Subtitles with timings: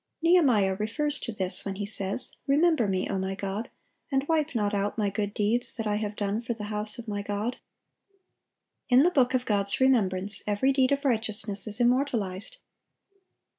[0.23, 3.69] Nehemiah refers to this when he says, "Remember me, O my God,...
[4.11, 7.07] and wipe not out my good deeds that I have done for the house of
[7.07, 7.59] my God."(844)
[8.97, 12.57] In the book of God's remembrance every deed of righteousness is immortalized.